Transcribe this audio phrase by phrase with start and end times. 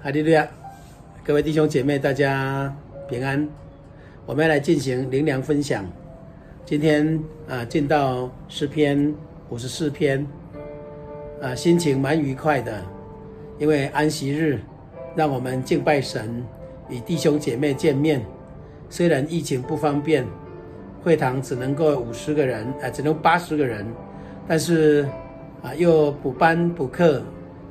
[0.00, 0.48] 哈利路亚！
[1.24, 2.72] 各位弟兄姐妹，大家
[3.08, 3.48] 平安。
[4.26, 5.84] 我们要来进行灵粮分享。
[6.64, 9.12] 今天啊，进到诗篇
[9.48, 10.24] 五十四篇，
[11.42, 12.80] 啊，心情蛮愉快的，
[13.58, 14.60] 因为安息日
[15.16, 16.44] 让我们敬拜神，
[16.88, 18.24] 与弟兄姐妹见面。
[18.88, 20.24] 虽然疫情不方便，
[21.02, 23.84] 会堂只能够五十个人，啊，只能八十个人，
[24.46, 25.08] 但是
[25.60, 27.20] 啊，又补班补课，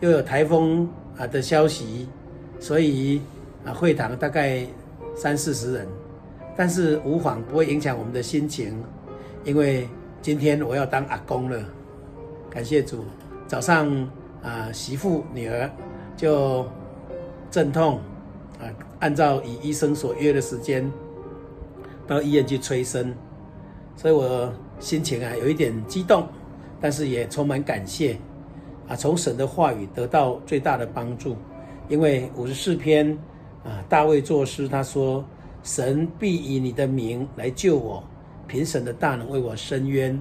[0.00, 2.08] 又有台风啊的消息。
[2.58, 3.20] 所以
[3.66, 4.66] 啊，会堂大概
[5.14, 5.86] 三四十人，
[6.56, 8.82] 但是无妨，不会影响我们的心情，
[9.44, 9.86] 因为
[10.22, 11.62] 今天我要当阿公了，
[12.48, 13.04] 感谢主。
[13.46, 13.88] 早上
[14.42, 15.70] 啊，媳妇女儿
[16.16, 16.66] 就
[17.50, 18.00] 阵痛
[18.58, 18.64] 啊，
[19.00, 20.90] 按照与医生所约的时间
[22.06, 23.14] 到医院去催生，
[23.96, 26.26] 所以我心情啊有一点激动，
[26.80, 28.16] 但是也充满感谢
[28.88, 31.36] 啊，从神的话语得到最大的帮助。
[31.88, 33.16] 因为五十四篇
[33.64, 35.24] 啊，大卫作诗，他说
[35.62, 38.02] ：“神必以你的名来救我，
[38.46, 40.18] 凭神的大能为我伸冤。”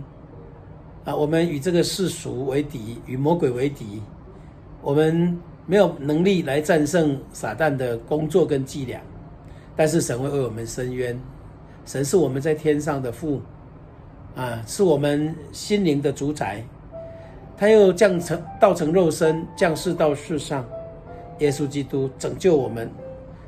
[1.06, 4.02] 啊，我们与这个世俗为敌，与魔鬼为敌，
[4.82, 9.00] 我们没有能力来战胜撒旦的工作跟伎俩，
[9.76, 11.20] 但是神会为我们伸冤。
[11.86, 13.40] 神是我们在天上的父，
[14.36, 16.64] 啊，是我们心灵的主宰，
[17.58, 20.66] 他又降成道成肉身，降世到世上。
[21.40, 22.90] 耶稣基督拯救我们，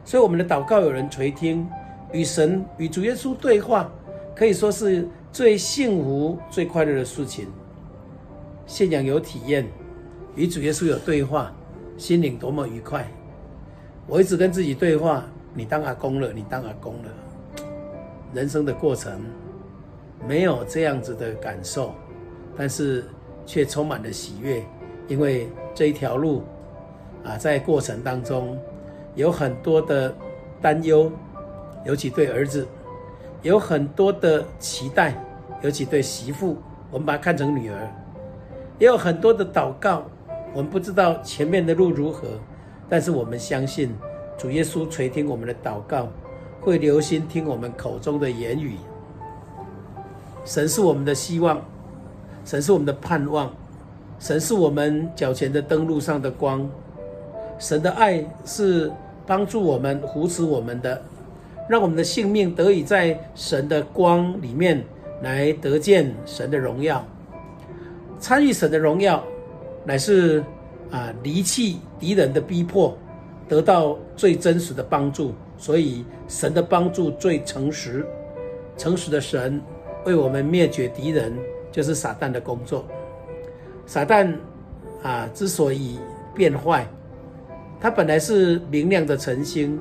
[0.03, 1.65] 所以我们的祷告有人垂听，
[2.11, 3.89] 与神与主耶稣对话，
[4.35, 7.47] 可以说是最幸福、最快乐的事情。
[8.65, 9.65] 信仰有体验，
[10.35, 11.53] 与主耶稣有对话，
[11.97, 13.09] 心灵多么愉快！
[14.05, 17.63] 我一直跟自己对话：你当阿公了，你当阿公了。
[18.33, 19.21] 人生的过程
[20.27, 21.93] 没有这样子的感受，
[22.57, 23.05] 但是
[23.47, 24.63] 却充满了喜悦，
[25.07, 26.43] 因为这一条路。
[27.25, 28.57] 啊，在过程当中
[29.15, 30.15] 有很多的
[30.61, 31.11] 担忧，
[31.85, 32.63] 尤其对儿子；
[33.41, 35.13] 有很多的期待，
[35.61, 36.55] 尤其对媳妇，
[36.89, 37.75] 我们把它看成女儿；
[38.79, 40.05] 也有很多的祷告，
[40.53, 42.29] 我们不知道前面的路如何，
[42.87, 43.93] 但是我们相信
[44.37, 46.07] 主耶稣垂听我们的祷告，
[46.61, 48.77] 会留心听我们口中的言语。
[50.45, 51.59] 神是我们的希望，
[52.47, 53.53] 神是我们的盼望，
[54.19, 56.65] 神是我们脚前的灯路上的光。
[57.59, 58.89] 神的爱是
[59.25, 61.01] 帮助我们、扶持我们的，
[61.67, 64.81] 让我们的性命得以在神的光里面
[65.21, 67.05] 来得见神的荣耀。
[68.17, 69.21] 参与神的荣耀，
[69.83, 70.41] 乃是
[70.89, 72.97] 啊离弃敌人的逼迫，
[73.49, 75.33] 得到最真实的帮助。
[75.57, 78.07] 所以神的帮助最诚实，
[78.77, 79.61] 诚实的神
[80.05, 81.33] 为我们灭绝敌人，
[81.77, 82.83] 就是撒旦的工作。
[83.85, 84.33] 撒旦
[85.03, 85.99] 啊之所以
[86.33, 86.87] 变坏。
[87.79, 89.79] 他本来是明亮的晨星，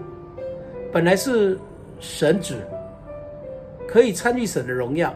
[0.93, 1.59] 本来是
[1.99, 2.55] 神子，
[3.89, 5.15] 可以参与神的荣耀，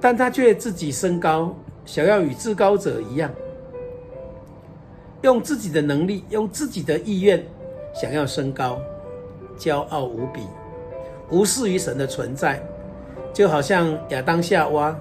[0.00, 1.52] 但他却自己升高，
[1.84, 3.28] 想要与至高者一样，
[5.22, 7.44] 用自己的能力，用自己的意愿，
[7.92, 8.80] 想要升高，
[9.58, 10.46] 骄傲无比，
[11.32, 12.62] 无视于神的存在，
[13.32, 14.96] 就好像亚当夏娃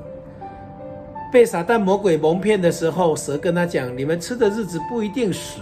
[1.32, 5.62] 被撒旦魔鬼蒙骗的时候，蛇跟他讲：“你们吃的日子不一定死。”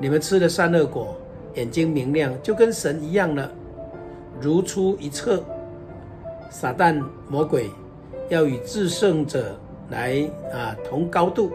[0.00, 1.14] 你们吃了善恶果，
[1.54, 3.50] 眼睛明亮，就跟神一样了，
[4.40, 5.44] 如出一辙。
[6.50, 7.70] 撒旦魔鬼
[8.28, 9.58] 要与至圣者
[9.90, 11.50] 来啊同高度，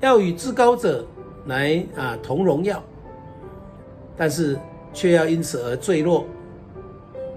[0.00, 1.06] 要与至高者
[1.46, 2.82] 来啊同荣耀，
[4.16, 4.58] 但是
[4.92, 6.26] 却要因此而坠落，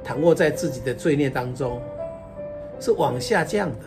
[0.04, 1.82] 躺卧在自己的罪孽当中，
[2.80, 3.86] 是往下降的。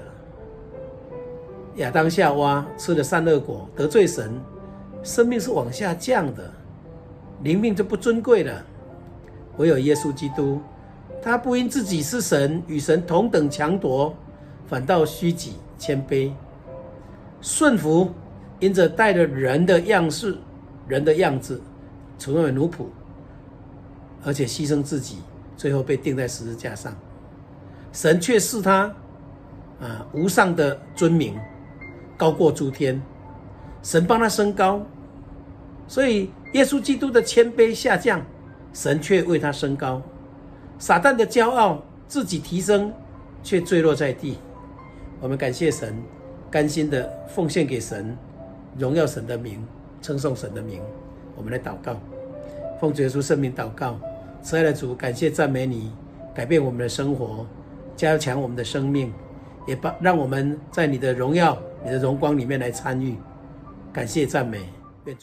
[1.76, 4.40] 亚当夏娃吃了善恶果，得罪神。
[5.02, 6.48] 生命是往下降的，
[7.42, 8.64] 灵命就不尊贵了。
[9.56, 10.60] 唯有耶稣基督，
[11.20, 14.14] 他不因自己是神，与神同等强夺，
[14.64, 16.30] 反倒虚己谦卑，
[17.40, 18.10] 顺服，
[18.60, 20.36] 因着带着人的样式、
[20.86, 21.60] 人的样子，
[22.16, 22.84] 成为奴仆，
[24.24, 25.18] 而且牺牲自己，
[25.56, 26.94] 最后被钉在十字架上。
[27.92, 28.92] 神却视他
[29.80, 31.38] 啊无上的尊名，
[32.16, 33.00] 高过诸天。
[33.82, 34.80] 神帮他升高，
[35.88, 38.24] 所以耶稣基督的谦卑下降，
[38.72, 40.00] 神却为他升高；
[40.78, 42.92] 撒旦的骄傲自己提升，
[43.42, 44.38] 却坠落在地。
[45.20, 46.00] 我们感谢神，
[46.48, 48.16] 甘心的奉献给神，
[48.78, 49.66] 荣耀神的名，
[50.00, 50.80] 称颂神的名。
[51.34, 52.00] 我们来祷告，
[52.80, 53.98] 奉主耶稣圣名祷告，
[54.42, 55.92] 慈爱的主，感谢赞美你，
[56.32, 57.44] 改变我们的生活，
[58.02, 59.12] 加强我们的生命，
[59.64, 63.14] 也帮让我们在你的荣耀、你的荣光里面来参与。
[63.92, 64.58] 感谢赞美。
[65.04, 65.20] 愿主